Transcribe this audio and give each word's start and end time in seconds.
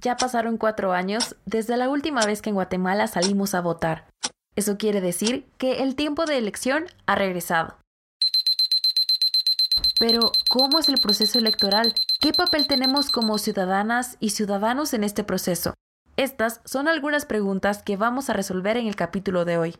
Ya 0.00 0.16
pasaron 0.16 0.58
cuatro 0.58 0.92
años 0.92 1.36
desde 1.44 1.76
la 1.76 1.88
última 1.88 2.24
vez 2.24 2.40
que 2.40 2.50
en 2.50 2.54
Guatemala 2.54 3.08
salimos 3.08 3.54
a 3.54 3.60
votar. 3.60 4.06
Eso 4.54 4.78
quiere 4.78 5.00
decir 5.00 5.48
que 5.58 5.82
el 5.82 5.96
tiempo 5.96 6.24
de 6.24 6.38
elección 6.38 6.86
ha 7.06 7.16
regresado. 7.16 7.76
Pero, 9.98 10.30
¿cómo 10.48 10.78
es 10.78 10.88
el 10.88 10.98
proceso 10.98 11.40
electoral? 11.40 11.94
¿Qué 12.20 12.32
papel 12.32 12.68
tenemos 12.68 13.10
como 13.10 13.38
ciudadanas 13.38 14.16
y 14.20 14.30
ciudadanos 14.30 14.94
en 14.94 15.02
este 15.02 15.24
proceso? 15.24 15.74
Estas 16.16 16.60
son 16.64 16.86
algunas 16.86 17.26
preguntas 17.26 17.82
que 17.82 17.96
vamos 17.96 18.30
a 18.30 18.32
resolver 18.32 18.76
en 18.76 18.86
el 18.86 18.94
capítulo 18.94 19.44
de 19.44 19.58
hoy. 19.58 19.76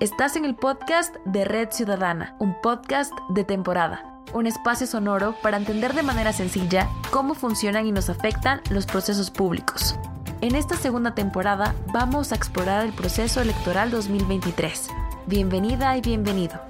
Estás 0.00 0.36
en 0.36 0.44
el 0.44 0.54
podcast 0.56 1.14
de 1.24 1.46
Red 1.46 1.70
Ciudadana, 1.70 2.36
un 2.40 2.60
podcast 2.60 3.12
de 3.30 3.44
temporada 3.44 4.13
un 4.34 4.48
espacio 4.48 4.86
sonoro 4.86 5.36
para 5.42 5.56
entender 5.56 5.94
de 5.94 6.02
manera 6.02 6.32
sencilla 6.32 6.90
cómo 7.10 7.34
funcionan 7.34 7.86
y 7.86 7.92
nos 7.92 8.10
afectan 8.10 8.60
los 8.68 8.84
procesos 8.84 9.30
públicos. 9.30 9.94
En 10.40 10.56
esta 10.56 10.76
segunda 10.76 11.14
temporada 11.14 11.74
vamos 11.92 12.32
a 12.32 12.34
explorar 12.34 12.84
el 12.84 12.92
proceso 12.92 13.40
electoral 13.40 13.90
2023. 13.90 14.88
Bienvenida 15.26 15.96
y 15.96 16.00
bienvenido. 16.00 16.60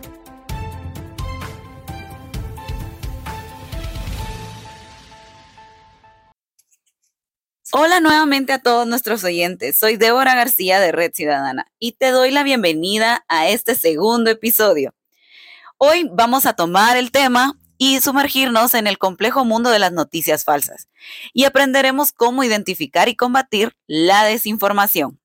Hola 7.72 7.98
nuevamente 7.98 8.52
a 8.52 8.60
todos 8.60 8.86
nuestros 8.86 9.24
oyentes. 9.24 9.76
Soy 9.76 9.96
Débora 9.96 10.36
García 10.36 10.78
de 10.78 10.92
Red 10.92 11.12
Ciudadana 11.14 11.66
y 11.80 11.92
te 11.92 12.10
doy 12.10 12.30
la 12.30 12.44
bienvenida 12.44 13.24
a 13.26 13.48
este 13.48 13.74
segundo 13.74 14.30
episodio. 14.30 14.94
Hoy 15.76 16.08
vamos 16.12 16.46
a 16.46 16.54
tomar 16.54 16.96
el 16.96 17.10
tema 17.10 17.58
y 17.78 18.00
sumergirnos 18.00 18.74
en 18.74 18.86
el 18.86 18.96
complejo 18.96 19.44
mundo 19.44 19.70
de 19.70 19.80
las 19.80 19.92
noticias 19.92 20.44
falsas 20.44 20.88
y 21.32 21.44
aprenderemos 21.44 22.12
cómo 22.12 22.44
identificar 22.44 23.08
y 23.08 23.16
combatir 23.16 23.76
la 23.88 24.24
desinformación. 24.24 25.20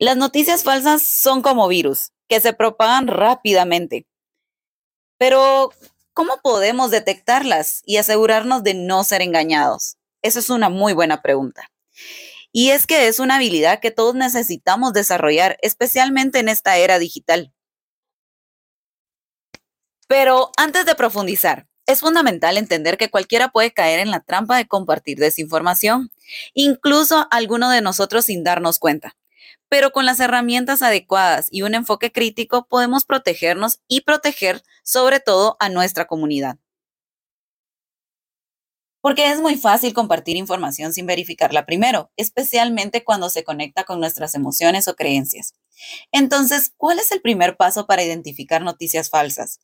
Las 0.00 0.16
noticias 0.16 0.64
falsas 0.64 1.02
son 1.02 1.42
como 1.42 1.68
virus 1.68 2.10
que 2.28 2.40
se 2.40 2.52
propagan 2.52 3.06
rápidamente. 3.06 4.06
Pero, 5.16 5.72
¿cómo 6.12 6.38
podemos 6.42 6.90
detectarlas 6.90 7.82
y 7.84 7.96
asegurarnos 7.96 8.62
de 8.62 8.74
no 8.74 9.04
ser 9.04 9.22
engañados? 9.22 9.96
Esa 10.22 10.40
es 10.40 10.50
una 10.50 10.68
muy 10.68 10.92
buena 10.92 11.22
pregunta. 11.22 11.70
Y 12.52 12.70
es 12.70 12.86
que 12.86 13.08
es 13.08 13.18
una 13.18 13.36
habilidad 13.36 13.80
que 13.80 13.90
todos 13.90 14.14
necesitamos 14.14 14.92
desarrollar, 14.92 15.56
especialmente 15.62 16.38
en 16.40 16.48
esta 16.48 16.76
era 16.76 16.98
digital. 16.98 17.52
Pero 20.08 20.50
antes 20.56 20.86
de 20.86 20.94
profundizar, 20.94 21.68
es 21.86 22.00
fundamental 22.00 22.56
entender 22.56 22.96
que 22.96 23.10
cualquiera 23.10 23.48
puede 23.48 23.72
caer 23.72 24.00
en 24.00 24.10
la 24.10 24.20
trampa 24.20 24.56
de 24.56 24.66
compartir 24.66 25.18
desinformación, 25.18 26.10
incluso 26.54 27.28
alguno 27.30 27.70
de 27.70 27.82
nosotros 27.82 28.24
sin 28.24 28.42
darnos 28.42 28.78
cuenta. 28.78 29.16
Pero 29.68 29.90
con 29.90 30.06
las 30.06 30.18
herramientas 30.18 30.80
adecuadas 30.80 31.48
y 31.50 31.60
un 31.60 31.74
enfoque 31.74 32.10
crítico 32.10 32.66
podemos 32.66 33.04
protegernos 33.04 33.80
y 33.86 34.00
proteger 34.00 34.62
sobre 34.82 35.20
todo 35.20 35.56
a 35.60 35.68
nuestra 35.68 36.06
comunidad. 36.06 36.56
Porque 39.02 39.30
es 39.30 39.40
muy 39.40 39.56
fácil 39.56 39.92
compartir 39.92 40.36
información 40.36 40.92
sin 40.94 41.06
verificarla 41.06 41.66
primero, 41.66 42.10
especialmente 42.16 43.04
cuando 43.04 43.28
se 43.28 43.44
conecta 43.44 43.84
con 43.84 44.00
nuestras 44.00 44.34
emociones 44.34 44.88
o 44.88 44.96
creencias. 44.96 45.54
Entonces, 46.12 46.72
¿cuál 46.76 46.98
es 46.98 47.12
el 47.12 47.20
primer 47.20 47.56
paso 47.56 47.86
para 47.86 48.02
identificar 48.02 48.62
noticias 48.62 49.10
falsas? 49.10 49.60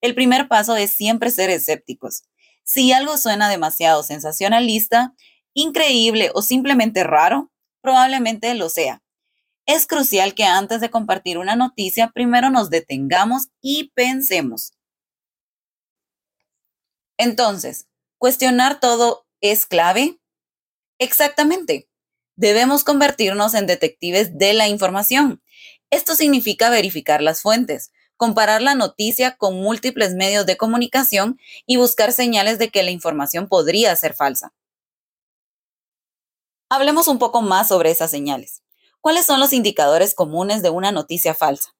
El 0.00 0.14
primer 0.14 0.48
paso 0.48 0.76
es 0.76 0.92
siempre 0.92 1.30
ser 1.30 1.50
escépticos. 1.50 2.24
Si 2.64 2.92
algo 2.92 3.16
suena 3.16 3.48
demasiado 3.48 4.02
sensacionalista, 4.02 5.14
increíble 5.54 6.30
o 6.34 6.42
simplemente 6.42 7.02
raro, 7.04 7.50
probablemente 7.80 8.54
lo 8.54 8.68
sea. 8.68 9.02
Es 9.66 9.86
crucial 9.86 10.34
que 10.34 10.44
antes 10.44 10.80
de 10.80 10.90
compartir 10.90 11.38
una 11.38 11.56
noticia, 11.56 12.10
primero 12.14 12.50
nos 12.50 12.70
detengamos 12.70 13.48
y 13.60 13.92
pensemos. 13.94 14.72
Entonces, 17.18 17.88
¿cuestionar 18.18 18.80
todo 18.80 19.26
es 19.40 19.66
clave? 19.66 20.18
Exactamente. 20.98 21.88
Debemos 22.36 22.84
convertirnos 22.84 23.54
en 23.54 23.66
detectives 23.66 24.38
de 24.38 24.52
la 24.52 24.68
información. 24.68 25.42
Esto 25.90 26.14
significa 26.14 26.70
verificar 26.70 27.20
las 27.20 27.42
fuentes, 27.42 27.92
comparar 28.18 28.60
la 28.60 28.74
noticia 28.74 29.36
con 29.36 29.54
múltiples 29.54 30.14
medios 30.14 30.44
de 30.44 30.58
comunicación 30.58 31.40
y 31.66 31.76
buscar 31.76 32.12
señales 32.12 32.58
de 32.58 32.68
que 32.68 32.82
la 32.82 32.90
información 32.90 33.48
podría 33.48 33.94
ser 33.96 34.12
falsa. 34.12 34.52
Hablemos 36.68 37.08
un 37.08 37.18
poco 37.18 37.40
más 37.40 37.68
sobre 37.68 37.90
esas 37.90 38.10
señales. 38.10 38.62
¿Cuáles 39.00 39.24
son 39.24 39.40
los 39.40 39.52
indicadores 39.54 40.14
comunes 40.14 40.62
de 40.62 40.68
una 40.68 40.90
noticia 40.92 41.32
falsa? 41.32 41.74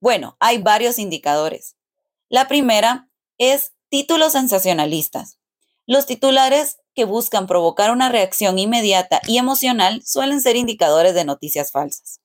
Bueno, 0.00 0.36
hay 0.38 0.58
varios 0.58 0.98
indicadores. 0.98 1.76
La 2.28 2.46
primera 2.46 3.10
es 3.36 3.72
títulos 3.88 4.32
sensacionalistas. 4.32 5.38
Los 5.86 6.06
titulares 6.06 6.78
que 6.94 7.04
buscan 7.04 7.48
provocar 7.48 7.90
una 7.90 8.08
reacción 8.08 8.60
inmediata 8.60 9.20
y 9.26 9.38
emocional 9.38 10.02
suelen 10.06 10.40
ser 10.40 10.54
indicadores 10.54 11.14
de 11.14 11.24
noticias 11.24 11.72
falsas. 11.72 12.20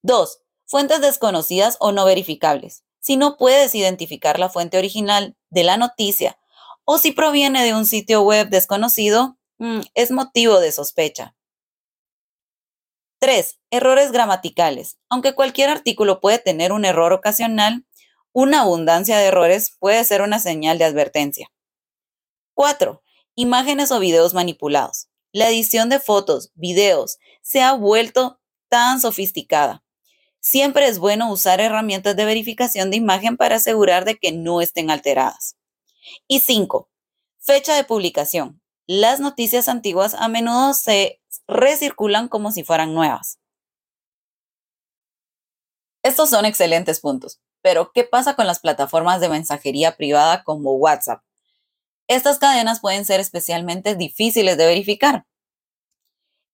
2 0.00 0.40
fuentes 0.68 1.00
desconocidas 1.00 1.76
o 1.80 1.92
no 1.92 2.04
verificables. 2.04 2.84
Si 3.00 3.16
no 3.16 3.36
puedes 3.36 3.74
identificar 3.74 4.38
la 4.38 4.50
fuente 4.50 4.78
original 4.78 5.36
de 5.50 5.64
la 5.64 5.76
noticia 5.76 6.38
o 6.84 6.98
si 6.98 7.12
proviene 7.12 7.64
de 7.64 7.74
un 7.74 7.86
sitio 7.86 8.22
web 8.22 8.48
desconocido, 8.50 9.38
mm, 9.58 9.80
es 9.94 10.10
motivo 10.10 10.60
de 10.60 10.70
sospecha. 10.72 11.34
3. 13.18 13.58
Errores 13.70 14.12
gramaticales. 14.12 14.98
Aunque 15.08 15.34
cualquier 15.34 15.70
artículo 15.70 16.20
puede 16.20 16.38
tener 16.38 16.72
un 16.72 16.84
error 16.84 17.12
ocasional, 17.12 17.84
una 18.32 18.60
abundancia 18.60 19.18
de 19.18 19.26
errores 19.26 19.76
puede 19.80 20.04
ser 20.04 20.22
una 20.22 20.38
señal 20.38 20.78
de 20.78 20.84
advertencia. 20.84 21.50
4. 22.54 23.02
Imágenes 23.34 23.90
o 23.90 23.98
videos 23.98 24.34
manipulados. 24.34 25.08
La 25.32 25.48
edición 25.48 25.88
de 25.88 25.98
fotos, 25.98 26.52
videos, 26.54 27.18
se 27.42 27.62
ha 27.62 27.72
vuelto 27.72 28.40
tan 28.68 29.00
sofisticada 29.00 29.82
Siempre 30.40 30.86
es 30.88 30.98
bueno 30.98 31.32
usar 31.32 31.60
herramientas 31.60 32.16
de 32.16 32.24
verificación 32.24 32.90
de 32.90 32.96
imagen 32.96 33.36
para 33.36 33.56
asegurar 33.56 34.04
de 34.04 34.18
que 34.18 34.32
no 34.32 34.60
estén 34.60 34.90
alteradas. 34.90 35.56
Y 36.26 36.40
cinco, 36.40 36.88
fecha 37.38 37.74
de 37.74 37.84
publicación. 37.84 38.60
Las 38.86 39.20
noticias 39.20 39.68
antiguas 39.68 40.14
a 40.14 40.28
menudo 40.28 40.74
se 40.74 41.20
recirculan 41.46 42.28
como 42.28 42.52
si 42.52 42.64
fueran 42.64 42.94
nuevas. 42.94 43.38
Estos 46.02 46.30
son 46.30 46.46
excelentes 46.46 47.00
puntos, 47.00 47.40
pero 47.60 47.92
¿qué 47.92 48.04
pasa 48.04 48.34
con 48.34 48.46
las 48.46 48.60
plataformas 48.60 49.20
de 49.20 49.28
mensajería 49.28 49.96
privada 49.96 50.42
como 50.44 50.74
WhatsApp? 50.76 51.22
Estas 52.08 52.38
cadenas 52.38 52.80
pueden 52.80 53.04
ser 53.04 53.20
especialmente 53.20 53.94
difíciles 53.94 54.56
de 54.56 54.66
verificar. 54.66 55.26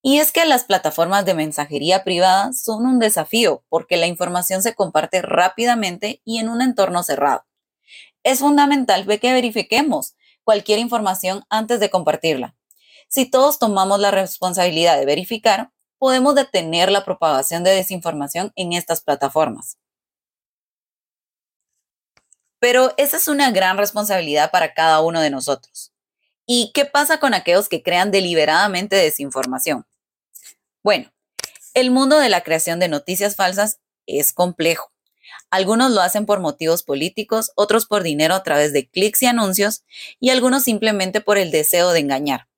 Y 0.06 0.18
es 0.18 0.32
que 0.32 0.44
las 0.44 0.64
plataformas 0.64 1.24
de 1.24 1.32
mensajería 1.32 2.04
privada 2.04 2.52
son 2.52 2.84
un 2.84 2.98
desafío 2.98 3.64
porque 3.70 3.96
la 3.96 4.06
información 4.06 4.62
se 4.62 4.74
comparte 4.74 5.22
rápidamente 5.22 6.20
y 6.26 6.40
en 6.40 6.50
un 6.50 6.60
entorno 6.60 7.02
cerrado. 7.02 7.46
Es 8.22 8.40
fundamental 8.40 9.06
que 9.18 9.32
verifiquemos 9.32 10.14
cualquier 10.42 10.78
información 10.78 11.44
antes 11.48 11.80
de 11.80 11.88
compartirla. 11.88 12.54
Si 13.08 13.30
todos 13.30 13.58
tomamos 13.58 13.98
la 13.98 14.10
responsabilidad 14.10 14.98
de 14.98 15.06
verificar, 15.06 15.72
podemos 15.96 16.34
detener 16.34 16.92
la 16.92 17.06
propagación 17.06 17.64
de 17.64 17.70
desinformación 17.70 18.52
en 18.56 18.74
estas 18.74 19.00
plataformas. 19.00 19.78
Pero 22.58 22.92
esa 22.98 23.16
es 23.16 23.26
una 23.26 23.50
gran 23.52 23.78
responsabilidad 23.78 24.50
para 24.50 24.74
cada 24.74 25.00
uno 25.00 25.22
de 25.22 25.30
nosotros. 25.30 25.94
¿Y 26.44 26.72
qué 26.74 26.84
pasa 26.84 27.20
con 27.20 27.32
aquellos 27.32 27.70
que 27.70 27.82
crean 27.82 28.10
deliberadamente 28.10 28.96
desinformación? 28.96 29.86
Bueno, 30.84 31.10
el 31.72 31.90
mundo 31.90 32.18
de 32.18 32.28
la 32.28 32.42
creación 32.42 32.78
de 32.78 32.88
noticias 32.88 33.36
falsas 33.36 33.80
es 34.06 34.34
complejo. 34.34 34.92
Algunos 35.50 35.92
lo 35.92 36.02
hacen 36.02 36.26
por 36.26 36.40
motivos 36.40 36.82
políticos, 36.82 37.52
otros 37.56 37.86
por 37.86 38.02
dinero 38.02 38.34
a 38.34 38.42
través 38.42 38.74
de 38.74 38.86
clics 38.90 39.22
y 39.22 39.26
anuncios, 39.26 39.82
y 40.20 40.28
algunos 40.28 40.62
simplemente 40.62 41.22
por 41.22 41.38
el 41.38 41.50
deseo 41.50 41.92
de 41.92 42.00
engañar. 42.00 42.48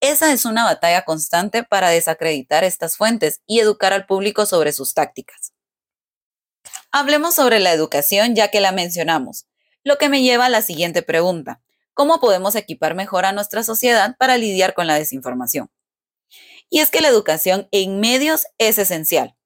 Esa 0.00 0.32
es 0.32 0.44
una 0.44 0.64
batalla 0.64 1.04
constante 1.04 1.62
para 1.62 1.90
desacreditar 1.90 2.64
estas 2.64 2.96
fuentes 2.96 3.40
y 3.46 3.60
educar 3.60 3.92
al 3.92 4.04
público 4.04 4.46
sobre 4.46 4.72
sus 4.72 4.92
tácticas. 4.92 5.52
Hablemos 6.90 7.36
sobre 7.36 7.60
la 7.60 7.72
educación 7.72 8.34
ya 8.34 8.48
que 8.48 8.60
la 8.60 8.72
mencionamos, 8.72 9.46
lo 9.84 9.96
que 9.96 10.08
me 10.08 10.22
lleva 10.22 10.46
a 10.46 10.50
la 10.50 10.60
siguiente 10.60 11.02
pregunta. 11.02 11.62
¿Cómo 11.94 12.18
podemos 12.18 12.56
equipar 12.56 12.96
mejor 12.96 13.24
a 13.24 13.32
nuestra 13.32 13.62
sociedad 13.62 14.16
para 14.18 14.38
lidiar 14.38 14.74
con 14.74 14.88
la 14.88 14.96
desinformación? 14.96 15.70
Y 16.70 16.80
es 16.80 16.90
que 16.90 17.00
la 17.00 17.08
educación 17.08 17.68
en 17.70 18.00
medios 18.00 18.46
es 18.58 18.78
esencial. 18.78 19.36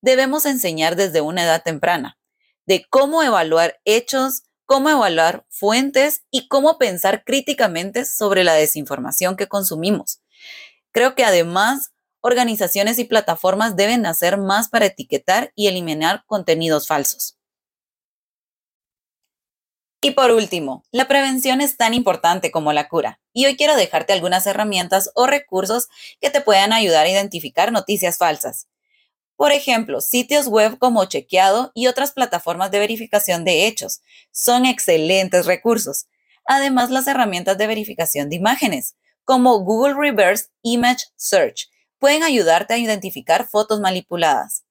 Debemos 0.00 0.46
enseñar 0.46 0.96
desde 0.96 1.20
una 1.20 1.44
edad 1.44 1.62
temprana 1.62 2.18
de 2.66 2.84
cómo 2.88 3.22
evaluar 3.22 3.80
hechos, 3.84 4.44
cómo 4.66 4.88
evaluar 4.90 5.46
fuentes 5.50 6.24
y 6.30 6.48
cómo 6.48 6.78
pensar 6.78 7.24
críticamente 7.24 8.04
sobre 8.04 8.44
la 8.44 8.54
desinformación 8.54 9.36
que 9.36 9.48
consumimos. 9.48 10.20
Creo 10.92 11.14
que 11.14 11.24
además 11.24 11.92
organizaciones 12.20 12.98
y 12.98 13.04
plataformas 13.04 13.76
deben 13.76 14.06
hacer 14.06 14.38
más 14.38 14.68
para 14.68 14.86
etiquetar 14.86 15.52
y 15.54 15.66
eliminar 15.66 16.24
contenidos 16.26 16.86
falsos. 16.86 17.36
Y 20.04 20.10
por 20.10 20.32
último, 20.32 20.84
la 20.92 21.08
prevención 21.08 21.62
es 21.62 21.78
tan 21.78 21.94
importante 21.94 22.50
como 22.50 22.74
la 22.74 22.90
cura. 22.90 23.22
Y 23.32 23.46
hoy 23.46 23.56
quiero 23.56 23.74
dejarte 23.74 24.12
algunas 24.12 24.46
herramientas 24.46 25.10
o 25.14 25.26
recursos 25.26 25.88
que 26.20 26.28
te 26.28 26.42
puedan 26.42 26.74
ayudar 26.74 27.06
a 27.06 27.08
identificar 27.08 27.72
noticias 27.72 28.18
falsas. 28.18 28.68
Por 29.34 29.52
ejemplo, 29.52 30.02
sitios 30.02 30.46
web 30.46 30.76
como 30.76 31.06
Chequeado 31.06 31.72
y 31.74 31.86
otras 31.86 32.12
plataformas 32.12 32.70
de 32.70 32.80
verificación 32.80 33.46
de 33.46 33.66
hechos 33.66 34.02
son 34.30 34.66
excelentes 34.66 35.46
recursos. 35.46 36.04
Además, 36.44 36.90
las 36.90 37.06
herramientas 37.06 37.56
de 37.56 37.66
verificación 37.66 38.28
de 38.28 38.36
imágenes, 38.36 38.96
como 39.24 39.60
Google 39.60 39.94
Reverse 39.94 40.48
Image 40.60 41.06
Search, 41.16 41.70
pueden 41.98 42.22
ayudarte 42.22 42.74
a 42.74 42.78
identificar 42.78 43.48
fotos 43.48 43.80
manipuladas. 43.80 44.66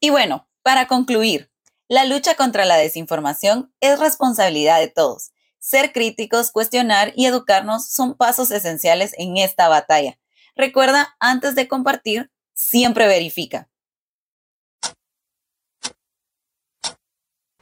Y 0.00 0.10
bueno, 0.10 0.50
para 0.62 0.86
concluir, 0.86 1.50
la 1.88 2.04
lucha 2.04 2.34
contra 2.34 2.64
la 2.64 2.76
desinformación 2.76 3.72
es 3.80 3.98
responsabilidad 3.98 4.80
de 4.80 4.88
todos. 4.88 5.32
Ser 5.58 5.92
críticos, 5.92 6.50
cuestionar 6.50 7.12
y 7.14 7.26
educarnos 7.26 7.88
son 7.88 8.14
pasos 8.16 8.50
esenciales 8.50 9.14
en 9.18 9.36
esta 9.36 9.68
batalla. 9.68 10.18
Recuerda, 10.56 11.16
antes 11.20 11.54
de 11.54 11.68
compartir, 11.68 12.30
siempre 12.54 13.06
verifica. 13.06 13.68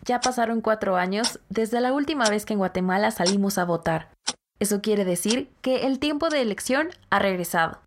Ya 0.04 0.20
pasaron 0.20 0.60
cuatro 0.60 0.96
años 0.96 1.40
desde 1.48 1.80
la 1.80 1.92
última 1.92 2.28
vez 2.28 2.44
que 2.44 2.54
en 2.54 2.58
Guatemala 2.58 3.12
salimos 3.12 3.56
a 3.58 3.64
votar. 3.64 4.10
Eso 4.58 4.82
quiere 4.82 5.04
decir 5.04 5.52
que 5.62 5.86
el 5.86 5.98
tiempo 5.98 6.28
de 6.28 6.42
elección 6.42 6.90
ha 7.10 7.18
regresado. 7.18 7.82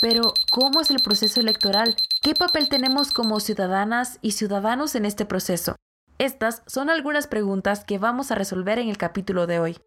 Pero, 0.00 0.32
¿cómo 0.50 0.80
es 0.80 0.90
el 0.90 1.00
proceso 1.00 1.40
electoral? 1.40 1.94
¿Qué 2.22 2.34
papel 2.34 2.70
tenemos 2.70 3.12
como 3.12 3.38
ciudadanas 3.38 4.18
y 4.22 4.32
ciudadanos 4.32 4.94
en 4.94 5.04
este 5.04 5.26
proceso? 5.26 5.76
Estas 6.18 6.62
son 6.66 6.88
algunas 6.88 7.26
preguntas 7.26 7.84
que 7.84 7.98
vamos 7.98 8.30
a 8.30 8.34
resolver 8.34 8.78
en 8.78 8.88
el 8.88 8.96
capítulo 8.96 9.46
de 9.46 9.60
hoy. 9.60 9.78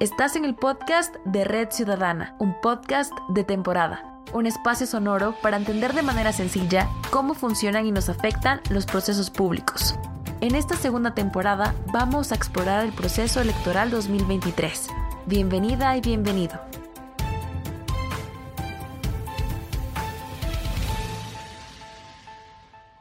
Estás 0.00 0.36
en 0.36 0.44
el 0.44 0.54
podcast 0.54 1.14
de 1.24 1.44
Red 1.44 1.70
Ciudadana, 1.70 2.36
un 2.40 2.60
podcast 2.60 3.12
de 3.30 3.44
temporada, 3.44 4.22
un 4.34 4.46
espacio 4.46 4.86
sonoro 4.86 5.34
para 5.40 5.56
entender 5.56 5.94
de 5.94 6.02
manera 6.02 6.32
sencilla 6.32 6.90
cómo 7.10 7.32
funcionan 7.32 7.86
y 7.86 7.92
nos 7.92 8.10
afectan 8.10 8.60
los 8.68 8.84
procesos 8.84 9.30
públicos. 9.30 9.94
En 10.42 10.54
esta 10.54 10.76
segunda 10.76 11.14
temporada 11.14 11.74
vamos 11.90 12.32
a 12.32 12.34
explorar 12.34 12.84
el 12.84 12.92
proceso 12.92 13.40
electoral 13.40 13.90
2023. 13.90 14.88
Bienvenida 15.26 15.96
y 15.96 16.02
bienvenido. 16.02 16.60